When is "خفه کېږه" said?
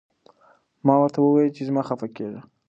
1.87-2.41